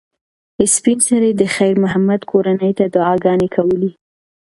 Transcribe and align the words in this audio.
سپین 0.75 0.97
سرې 1.07 1.31
د 1.35 1.43
خیر 1.55 1.75
محمد 1.83 2.21
کورنۍ 2.31 2.71
ته 2.79 2.85
دعاګانې 2.95 3.47
کولې. 3.55 3.91